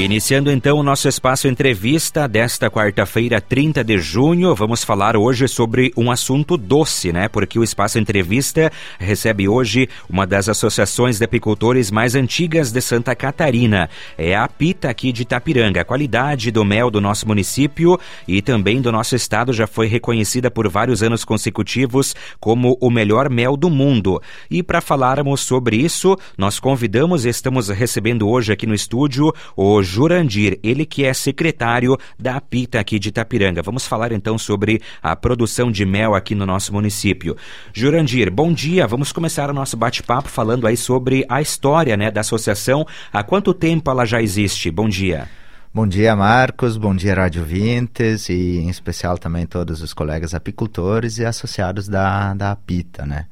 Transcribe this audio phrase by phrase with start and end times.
[0.00, 5.92] Iniciando então o nosso espaço entrevista desta quarta-feira, 30 de junho, vamos falar hoje sobre
[5.94, 7.28] um assunto doce, né?
[7.28, 13.14] Porque o espaço entrevista recebe hoje uma das associações de apicultores mais antigas de Santa
[13.14, 13.90] Catarina.
[14.16, 15.82] É a Apita aqui de Itapiranga.
[15.82, 20.50] A qualidade do mel do nosso município e também do nosso estado já foi reconhecida
[20.50, 24.18] por vários anos consecutivos como o melhor mel do mundo.
[24.50, 29.62] E para falarmos sobre isso, nós convidamos e estamos recebendo hoje aqui no estúdio o
[29.90, 33.60] Jurandir, ele que é secretário da APITA aqui de Itapiranga.
[33.60, 37.36] Vamos falar então sobre a produção de mel aqui no nosso município.
[37.74, 38.86] Jurandir, bom dia.
[38.86, 42.86] Vamos começar o nosso bate-papo falando aí sobre a história né, da associação.
[43.12, 44.70] Há quanto tempo ela já existe?
[44.70, 45.28] Bom dia.
[45.74, 46.76] Bom dia, Marcos.
[46.76, 52.32] Bom dia, Rádio Vintes e em especial também todos os colegas apicultores e associados da,
[52.34, 53.26] da APITA, né?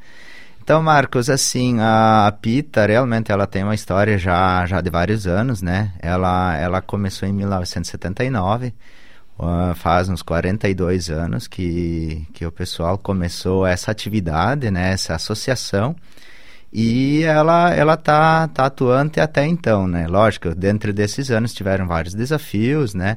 [0.68, 5.62] Então, Marcos, assim, a Pita realmente ela tem uma história já, já de vários anos,
[5.62, 5.94] né?
[5.98, 8.74] Ela, ela começou em 1979,
[9.39, 14.92] uh, faz uns 42 anos que, que o pessoal começou essa atividade, né?
[14.92, 15.96] Essa associação.
[16.70, 20.06] E ela ela tá, tá atuante até então, né?
[20.06, 23.16] Lógico, dentro desses anos tiveram vários desafios, né?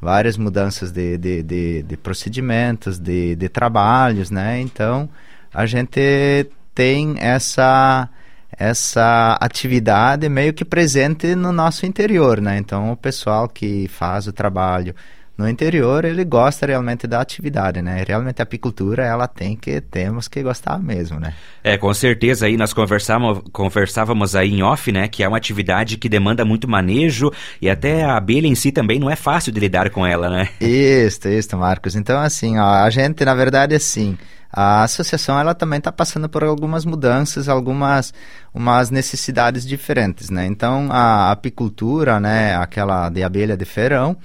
[0.00, 4.58] Várias mudanças de, de, de, de procedimentos, de, de trabalhos, né?
[4.58, 5.06] Então,
[5.52, 6.48] a gente
[6.78, 8.08] tem essa
[8.56, 12.56] essa atividade meio que presente no nosso interior, né?
[12.56, 14.94] Então o pessoal que faz o trabalho
[15.36, 18.04] no interior, ele gosta realmente da atividade, né?
[18.06, 21.34] Realmente a apicultura, ela tem que, temos que gostar mesmo, né?
[21.64, 25.08] É, com certeza aí nós conversávamos, conversávamos aí em off, né?
[25.08, 29.00] Que é uma atividade que demanda muito manejo e até a abelha em si também
[29.00, 30.48] não é fácil de lidar com ela, né?
[30.60, 31.96] Isso, isso, Marcos.
[31.96, 34.16] Então, assim, ó, a gente, na verdade, assim
[34.52, 38.14] a associação ela também está passando por algumas mudanças, algumas
[38.52, 40.46] umas necessidades diferentes, né?
[40.46, 44.16] Então a apicultura, né, aquela de abelha de feirão,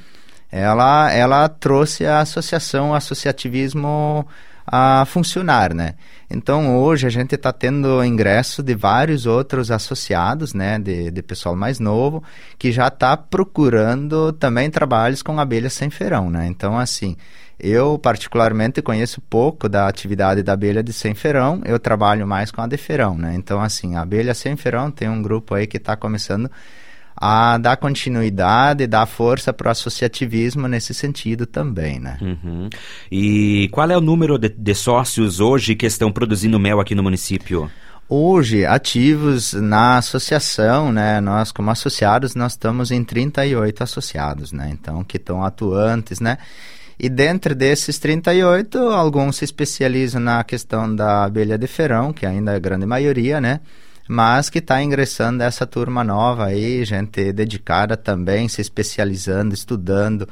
[0.51, 4.25] ela ela trouxe a associação, associativismo
[4.65, 5.95] a funcionar, né?
[6.29, 11.55] Então hoje a gente está tendo ingresso de vários outros associados, né, de, de pessoal
[11.55, 12.23] mais novo
[12.57, 16.47] que já está procurando também trabalhos com abelhas sem feirão, né?
[16.47, 17.17] Então assim
[17.63, 22.61] eu, particularmente, conheço pouco da atividade da abelha de sem ferão, eu trabalho mais com
[22.61, 23.33] a de ferão, né?
[23.35, 26.51] Então, assim, a abelha sem ferão tem um grupo aí que está começando
[27.15, 32.17] a dar continuidade, dar força para o associativismo nesse sentido também, né?
[32.21, 32.69] Uhum.
[33.09, 37.03] E qual é o número de, de sócios hoje que estão produzindo mel aqui no
[37.03, 37.71] município?
[38.09, 45.03] Hoje, ativos na associação, né, nós como associados, nós estamos em 38 associados, né, então
[45.03, 46.37] que estão atuantes, né,
[46.99, 52.53] e dentro desses 38, alguns se especializam na questão da abelha de ferão, que ainda
[52.53, 53.59] é a grande maioria, né?
[54.07, 60.27] Mas que está ingressando essa turma nova aí, gente dedicada também, se especializando, estudando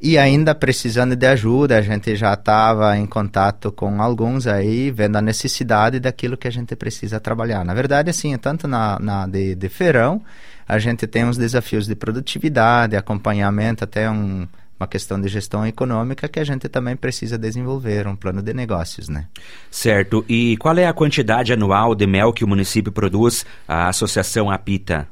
[0.00, 1.78] e ainda precisando de ajuda.
[1.78, 6.50] A gente já estava em contato com alguns aí, vendo a necessidade daquilo que a
[6.50, 7.64] gente precisa trabalhar.
[7.64, 10.22] Na verdade, assim, tanto na, na de, de feirão,
[10.66, 14.48] a gente tem uns desafios de produtividade, acompanhamento, até um
[14.82, 19.08] uma questão de gestão econômica que a gente também precisa desenvolver, um plano de negócios,
[19.08, 19.26] né?
[19.70, 20.24] Certo.
[20.28, 25.08] E qual é a quantidade anual de mel que o município produz, a Associação Apita?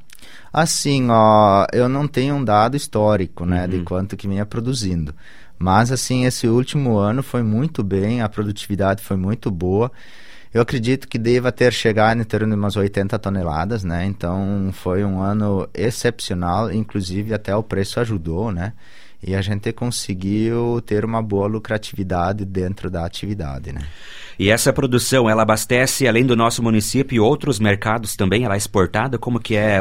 [0.52, 3.68] Assim, ó, eu não tenho um dado histórico, né, uhum.
[3.70, 5.14] de quanto que vinha produzindo.
[5.56, 9.92] Mas, assim, esse último ano foi muito bem, a produtividade foi muito boa.
[10.52, 14.04] Eu acredito que deva ter chegado em torno de umas 80 toneladas, né?
[14.04, 18.72] Então, foi um ano excepcional, inclusive até o preço ajudou, né?
[19.22, 23.82] E a gente conseguiu ter uma boa lucratividade dentro da atividade, né?
[24.38, 28.44] E essa produção, ela abastece, além do nosso município, outros mercados também?
[28.44, 29.18] Ela é exportada?
[29.18, 29.78] Como que é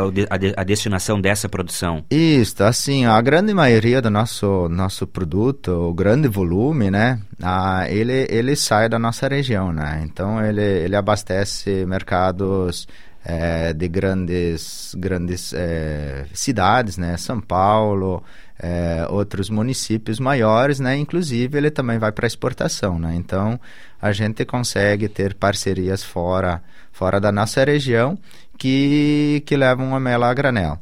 [0.58, 2.04] a, destinação dessa produção?
[2.12, 7.22] Isso, assim, a grande maioria do nosso, nosso produto, o grande volume, né?
[7.42, 10.02] Ah, ele, ele sai da nossa região, né?
[10.04, 12.86] Então, ele, ele abastece mercados
[13.24, 17.18] é, de grandes, grandes é, cidades, né?
[17.18, 18.24] São Paulo,
[18.58, 20.98] é, outros municípios maiores, né?
[20.98, 23.16] Inclusive ele também vai para exportação, né?
[23.16, 23.60] Então
[24.02, 26.62] a gente consegue ter parcerias fora,
[26.92, 28.18] fora da nossa região
[28.58, 30.80] que, que levam a mela a granel.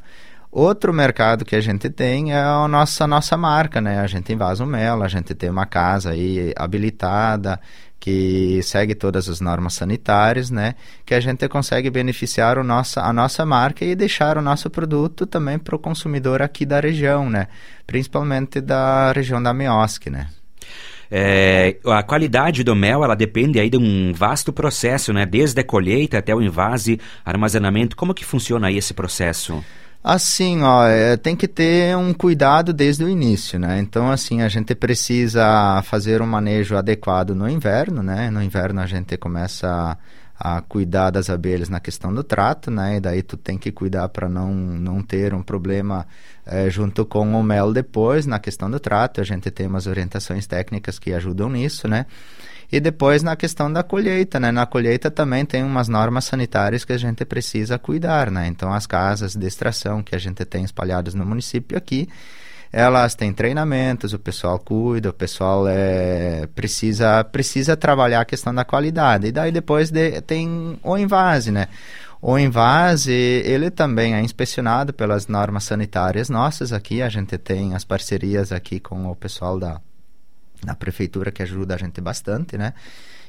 [0.50, 4.00] Outro mercado que a gente tem é a nossa, nossa marca, né?
[4.00, 7.60] A gente invasa o mel, a gente tem uma casa aí habilitada
[8.00, 10.74] que segue todas as normas sanitárias, né?
[11.04, 15.26] Que a gente consegue beneficiar o nossa, a nossa marca e deixar o nosso produto
[15.26, 17.48] também para o consumidor aqui da região, né?
[17.86, 20.28] Principalmente da região da Meosc, né?
[21.10, 25.24] É, a qualidade do mel ela depende aí de um vasto processo, né?
[25.24, 27.96] Desde a colheita até o invase, armazenamento.
[27.96, 29.64] Como que funciona aí esse processo?
[30.02, 33.78] Assim, ó, é, tem que ter um cuidado desde o início, né?
[33.80, 38.30] Então, assim, a gente precisa fazer um manejo adequado no inverno, né?
[38.30, 39.98] No inverno a gente começa
[40.38, 42.96] a, cuidar das abelhas na questão do trato, né?
[42.96, 46.06] E daí tu tem que cuidar para não, não ter um problema
[46.46, 49.20] é, junto com o mel depois na questão do trato.
[49.20, 52.06] A gente tem umas orientações técnicas que ajudam nisso, né?
[52.70, 54.52] E depois na questão da colheita, né?
[54.52, 58.46] Na colheita também tem umas normas sanitárias que a gente precisa cuidar, né?
[58.46, 62.08] Então as casas de extração que a gente tem espalhadas no município aqui,
[62.72, 68.64] elas têm treinamentos, o pessoal cuida, o pessoal é, precisa, precisa trabalhar a questão da
[68.64, 69.28] qualidade.
[69.28, 71.68] E daí depois de, tem o invase, né?
[72.20, 77.84] O invase, ele também é inspecionado pelas normas sanitárias nossas aqui, a gente tem as
[77.84, 79.80] parcerias aqui com o pessoal da
[80.64, 82.74] na prefeitura que ajuda a gente bastante, né?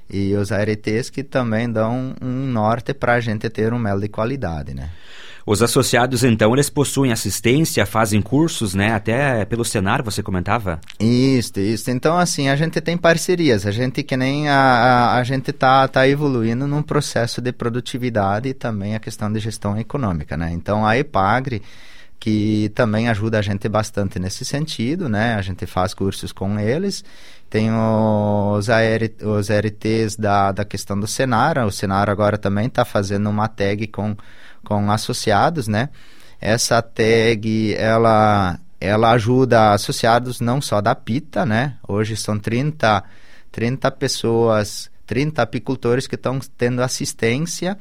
[0.09, 4.07] E os ARTs que também dão um norte para a gente ter um mel de
[4.09, 4.89] qualidade, né?
[5.51, 8.93] Os associados, então, eles possuem assistência, fazem cursos, né?
[8.93, 10.79] Até pelo Senar, você comentava?
[10.99, 11.89] Isso, isso.
[11.89, 13.65] Então, assim, a gente tem parcerias.
[13.65, 18.49] A gente que nem a, a, a gente tá, tá evoluindo num processo de produtividade
[18.49, 20.51] e também a questão de gestão econômica, né?
[20.53, 21.63] Então, a EPAGRE
[22.19, 25.33] que também ajuda a gente bastante nesse sentido, né?
[25.33, 27.03] A gente faz cursos com eles.
[27.49, 31.57] Tem os, AR, os RTs da, da questão do Senar.
[31.65, 34.15] O Senar agora também está fazendo uma tag com,
[34.63, 35.89] com associados, né?
[36.39, 41.75] Essa tag, ela, ela ajuda associados não só da PITA, né?
[41.87, 43.03] Hoje são 30,
[43.51, 47.77] 30 pessoas, 30 apicultores que estão tendo assistência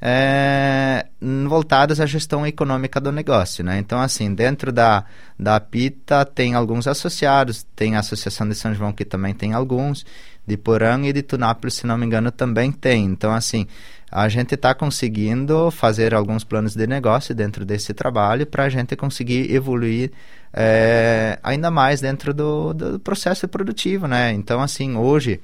[0.00, 1.06] é,
[1.48, 3.78] voltadas à gestão econômica do negócio, né?
[3.78, 5.04] Então, assim, dentro da,
[5.38, 10.06] da PITA tem alguns associados, tem a Associação de São João que também tem alguns,
[10.48, 13.04] de Porã e de Tunápolis, se não me engano, também tem.
[13.04, 13.66] Então, assim,
[14.10, 18.96] a gente está conseguindo fazer alguns planos de negócio dentro desse trabalho para a gente
[18.96, 20.10] conseguir evoluir
[20.52, 24.32] é, ainda mais dentro do, do processo produtivo, né?
[24.32, 25.40] Então, assim, hoje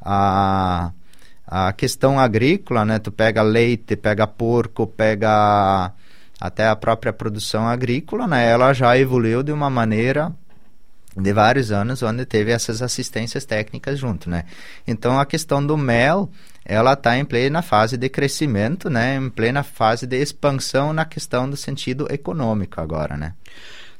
[0.00, 0.92] a
[1.46, 2.98] a questão agrícola, né?
[2.98, 5.92] Tu pega leite, pega porco, pega
[6.40, 8.48] até a própria produção agrícola, né?
[8.50, 10.32] Ela já evoluiu de uma maneira
[11.16, 14.44] de vários anos onde teve essas assistências técnicas junto, né?
[14.86, 16.30] Então a questão do mel,
[16.64, 19.16] ela está em plena fase de crescimento, né?
[19.16, 23.34] Em plena fase de expansão na questão do sentido econômico agora, né?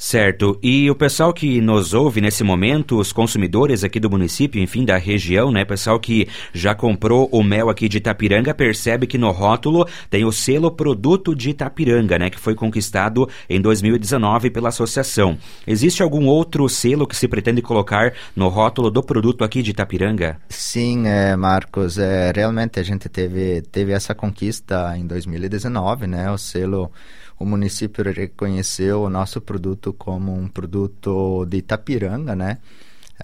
[0.04, 0.58] Certo.
[0.62, 4.98] E o pessoal que nos ouve nesse momento, os consumidores aqui do município, enfim, da
[4.98, 5.64] região, né?
[5.64, 10.30] Pessoal que já comprou o mel aqui de Itapiranga, percebe que no rótulo tem o
[10.30, 12.28] selo Produto de Itapiranga, né?
[12.28, 15.38] Que foi conquistado em 2019 pela associação.
[15.66, 20.36] Existe algum outro selo que se pretende colocar no rótulo do produto aqui de Itapiranga?
[20.50, 21.96] Sim, é, Marcos.
[21.96, 26.30] É, realmente a gente teve, teve essa conquista em 2019, né?
[26.30, 26.92] O selo
[27.38, 32.58] o município reconheceu o nosso produto como um produto de Itapiranga, né?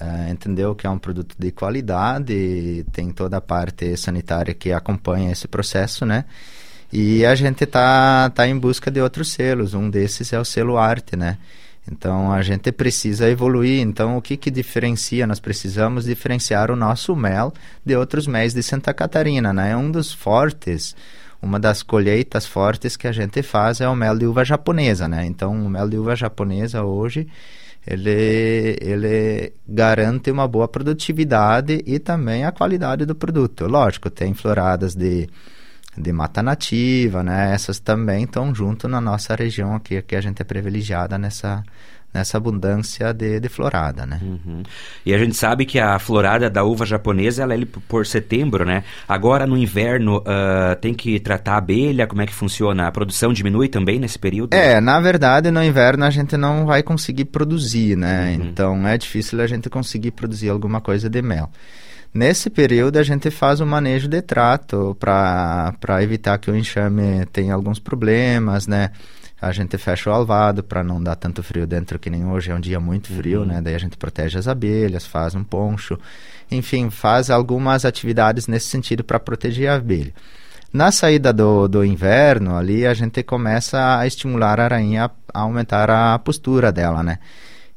[0.00, 5.32] Uh, entendeu que é um produto de qualidade, tem toda a parte sanitária que acompanha
[5.32, 6.24] esse processo, né?
[6.92, 10.76] E a gente tá, tá em busca de outros selos, um desses é o selo
[10.76, 11.38] arte, né?
[11.90, 13.80] Então a gente precisa evoluir.
[13.80, 15.26] Então o que que diferencia?
[15.26, 17.52] Nós precisamos diferenciar o nosso mel
[17.84, 19.72] de outros méis de Santa Catarina, né?
[19.72, 20.94] É um dos fortes
[21.42, 25.24] uma das colheitas fortes que a gente faz é o mel de uva japonesa, né?
[25.26, 27.26] Então, o mel de uva japonesa hoje
[27.86, 33.66] ele, ele garante uma boa produtividade e também a qualidade do produto.
[33.66, 35.28] Lógico, tem floradas de,
[35.96, 37.54] de mata nativa, né?
[37.54, 41.62] Essas também estão junto na nossa região aqui, que a gente é privilegiada nessa,
[42.12, 44.20] nessa abundância de, de florada, né?
[44.22, 44.62] Uhum.
[45.06, 48.82] E a gente sabe que a florada da uva japonesa ela é por setembro, né?
[49.08, 52.88] Agora no inverno uh, tem que tratar a abelha, como é que funciona?
[52.88, 54.54] A produção diminui também nesse período?
[54.54, 58.36] É, na verdade no inverno a gente não vai conseguir produzir, né?
[58.36, 58.46] Uhum.
[58.46, 61.48] Então é difícil a gente conseguir produzir alguma coisa de mel.
[62.12, 67.24] Nesse período a gente faz o um manejo de trato para evitar que o enxame
[67.26, 68.90] tenha alguns problemas, né?
[69.40, 72.54] A gente fecha o alvado para não dar tanto frio dentro que nem hoje é
[72.54, 73.46] um dia muito frio, uhum.
[73.46, 73.60] né?
[73.60, 75.98] Daí a gente protege as abelhas, faz um poncho,
[76.50, 80.12] enfim, faz algumas atividades nesse sentido para proteger a abelha.
[80.72, 85.90] Na saída do, do inverno, ali a gente começa a estimular a rainha a aumentar
[85.90, 87.18] a postura dela, né?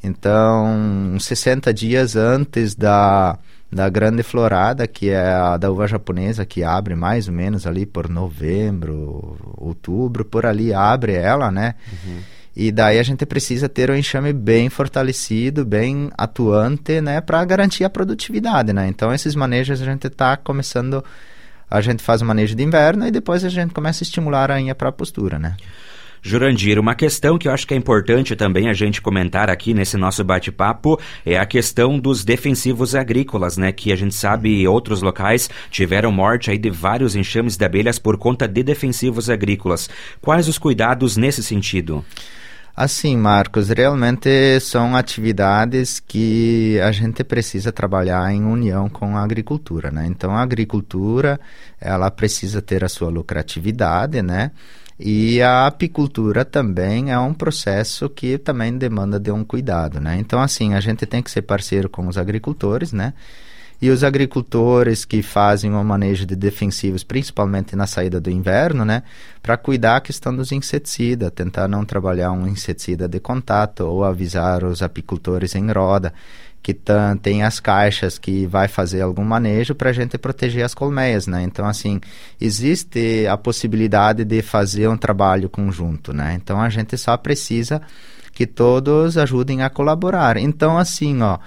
[0.03, 3.39] Então, 60 dias antes da,
[3.73, 7.85] da grande florada, que é a da uva japonesa, que abre mais ou menos ali
[7.85, 11.75] por novembro, outubro, por ali abre ela, né?
[11.91, 12.19] Uhum.
[12.55, 17.83] E daí a gente precisa ter um enxame bem fortalecido, bem atuante, né, para garantir
[17.83, 18.87] a produtividade, né?
[18.87, 21.03] Então esses manejos a gente está começando,
[21.69, 24.53] a gente faz o manejo de inverno e depois a gente começa a estimular a
[24.53, 25.57] rainha para a postura, né?
[26.25, 29.97] Jurandir, uma questão que eu acho que é importante também a gente comentar aqui nesse
[29.97, 33.73] nosso bate-papo é a questão dos defensivos agrícolas, né?
[33.73, 38.17] Que a gente sabe outros locais tiveram morte aí de vários enxames de abelhas por
[38.17, 39.89] conta de defensivos agrícolas.
[40.21, 42.05] Quais os cuidados nesse sentido?
[42.73, 49.91] Assim, Marcos, realmente são atividades que a gente precisa trabalhar em união com a agricultura,
[49.91, 50.07] né?
[50.07, 51.37] Então, a agricultura,
[51.79, 54.51] ela precisa ter a sua lucratividade, né?
[55.05, 60.15] E a apicultura também é um processo que também demanda de um cuidado, né?
[60.17, 63.13] Então, assim, a gente tem que ser parceiro com os agricultores, né?
[63.81, 69.03] E os agricultores que fazem o manejo de defensivos, principalmente na saída do inverno, né?
[69.41, 74.63] Para cuidar a questão dos inseticidas, tentar não trabalhar um inseticida de contato ou avisar
[74.63, 76.13] os apicultores em roda
[76.63, 76.73] que
[77.21, 81.43] tem as caixas que vai fazer algum manejo para a gente proteger as colmeias, né?
[81.43, 81.99] Então, assim,
[82.39, 86.33] existe a possibilidade de fazer um trabalho conjunto, né?
[86.41, 87.81] Então, a gente só precisa
[88.31, 90.37] que todos ajudem a colaborar.
[90.37, 91.37] Então, assim, ó,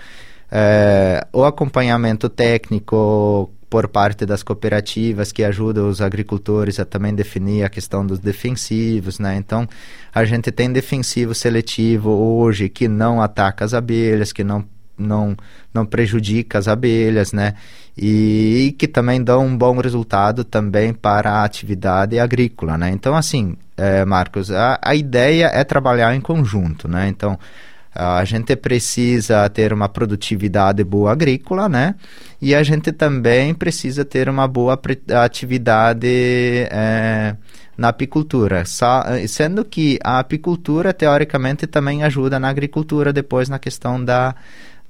[0.53, 7.65] é, o acompanhamento técnico por parte das cooperativas que ajudam os agricultores a também definir
[7.65, 9.35] a questão dos defensivos, né?
[9.37, 9.67] Então,
[10.15, 14.63] a gente tem defensivo seletivo hoje que não ataca as abelhas, que não
[14.99, 15.37] não,
[15.73, 17.55] não prejudica as abelhas, né?
[17.97, 22.91] E, e, que também dão um bom resultado também para a atividade agrícola, né?
[22.91, 27.09] Então, assim, é, Marcos, a, a ideia é trabalhar em conjunto, né?
[27.09, 27.39] Então,
[27.97, 31.95] a gente precisa ter uma produtividade boa agrícola, né?
[32.41, 34.79] E a gente também precisa ter uma boa
[35.15, 36.07] atividade
[36.71, 37.35] é,
[37.77, 38.65] na apicultura,
[39.27, 44.35] sendo que a apicultura teoricamente também ajuda na agricultura depois na questão da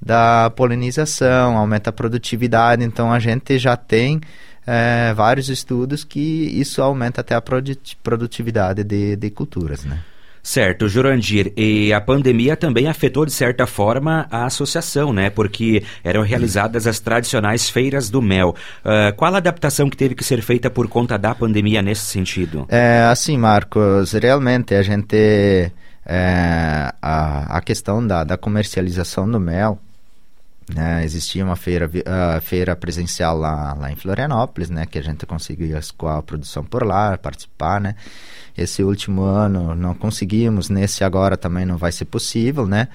[0.01, 2.83] da polinização, aumenta a produtividade.
[2.83, 4.21] Então a gente já tem
[4.65, 9.99] é, vários estudos que isso aumenta até a produtividade de, de culturas, né?
[10.47, 11.51] Certo, Jurandir.
[11.57, 15.29] E a pandemia também afetou, de certa forma, a associação, né?
[15.29, 18.55] Porque eram realizadas as tradicionais feiras do mel.
[18.79, 22.65] Uh, qual a adaptação que teve que ser feita por conta da pandemia nesse sentido?
[22.69, 25.69] É, assim, Marcos, realmente a gente.
[26.09, 29.77] É, a, a questão da, da comercialização do mel
[30.73, 35.25] né, existia uma feira, uh, feira presencial lá, lá em Florianópolis, né, que a gente
[35.25, 37.95] conseguia escoar a produção por lá, participar, né.
[38.57, 42.89] Esse último ano não conseguimos, nesse agora também não vai ser possível, né.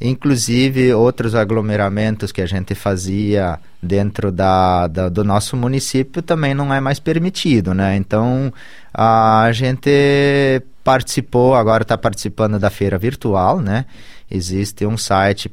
[0.00, 6.72] Inclusive outros aglomeramentos que a gente fazia dentro da, da do nosso município também não
[6.72, 7.96] é mais permitido, né.
[7.96, 8.50] Então
[8.94, 13.84] a gente participou, agora está participando da feira virtual, né
[14.30, 15.50] existe um site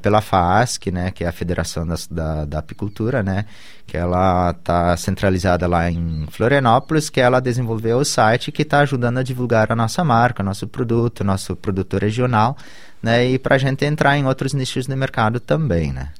[0.00, 3.44] pela FASC, né, que é a Federação da, da, da Apicultura, né,
[3.86, 9.18] que ela está centralizada lá em Florianópolis, que ela desenvolveu o site que está ajudando
[9.18, 12.56] a divulgar a nossa marca, nosso produto, nosso produto regional,
[13.02, 16.10] né, e para a gente entrar em outros nichos de mercado também, né.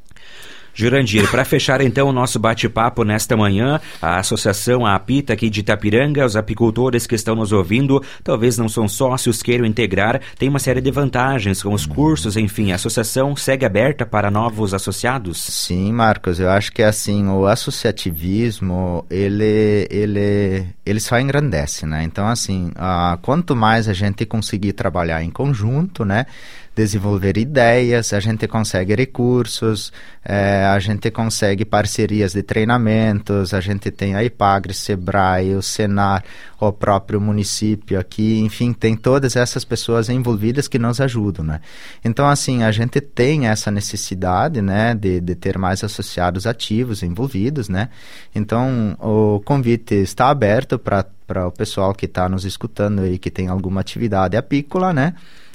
[0.74, 6.26] Jurandir, para fechar então o nosso bate-papo nesta manhã, a Associação Apita aqui de Itapiranga,
[6.26, 10.80] os apicultores que estão nos ouvindo, talvez não são sócios, queiram integrar, tem uma série
[10.80, 15.40] de vantagens com os cursos, enfim, a associação segue aberta para novos associados?
[15.40, 22.02] Sim, Marcos, eu acho que assim, o associativismo, ele, ele, ele só engrandece, né?
[22.02, 26.26] Então, assim, uh, quanto mais a gente conseguir trabalhar em conjunto, né?
[26.74, 29.92] Desenvolver ideias, a gente consegue recursos,
[30.24, 36.24] é, a gente consegue parcerias de treinamentos, a gente tem a IPAGRE, SEBRAE, o SENAR,
[36.58, 41.60] o próprio município aqui, enfim, tem todas essas pessoas envolvidas que nos ajudam, né?
[42.04, 47.68] Então, assim, a gente tem essa necessidade, né, de, de ter mais associados ativos envolvidos,
[47.68, 47.88] né?
[48.34, 53.46] Então, o convite está aberto para o pessoal que está nos escutando e que tem
[53.46, 55.14] alguma atividade apícola, né?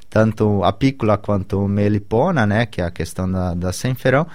[0.09, 4.25] Tanto a pícola quanto melipona, né, que é a questão da, da senferão,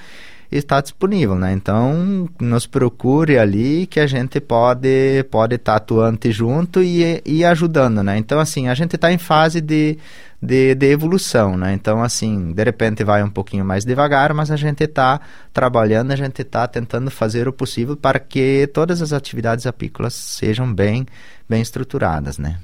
[0.50, 1.52] está disponível, né?
[1.52, 7.44] Então, nos procure ali que a gente pode pode estar tá atuante junto e, e
[7.44, 8.16] ajudando, né?
[8.18, 9.98] Então, assim, a gente está em fase de,
[10.40, 11.72] de, de, evolução, né?
[11.72, 15.20] Então, assim, de repente vai um pouquinho mais devagar, mas a gente está
[15.52, 20.72] trabalhando, a gente está tentando fazer o possível para que todas as atividades apícolas sejam
[20.72, 21.06] bem,
[21.48, 22.58] bem estruturadas, né?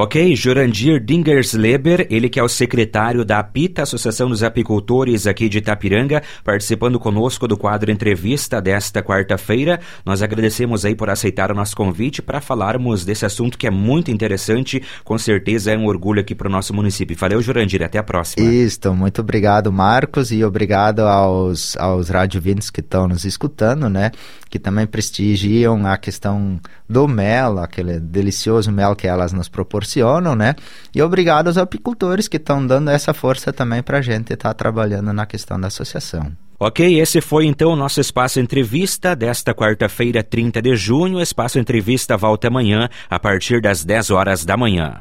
[0.00, 5.58] Ok, Jurandir Dingersleber, ele que é o secretário da APITA, Associação dos Apicultores aqui de
[5.58, 9.80] Itapiranga, participando conosco do quadro Entrevista desta quarta-feira.
[10.06, 14.08] Nós agradecemos aí por aceitar o nosso convite para falarmos desse assunto que é muito
[14.08, 17.16] interessante, com certeza é um orgulho aqui para o nosso município.
[17.16, 18.48] Valeu, Jurandir, até a próxima.
[18.48, 24.12] Isso, muito obrigado, Marcos, e obrigado aos, aos radiovintes que estão nos escutando, né,
[24.48, 30.36] que também prestigiam a questão do mel, aquele delicioso mel que elas nos proporcionam proporcionam,
[30.36, 30.54] né?
[30.94, 34.54] E obrigado aos apicultores que estão dando essa força também para a gente estar tá
[34.54, 36.30] trabalhando na questão da associação.
[36.60, 41.20] Ok, esse foi então o nosso Espaço Entrevista desta quarta-feira, 30 de junho.
[41.20, 45.00] Espaço Entrevista volta amanhã, a partir das 10 horas da manhã.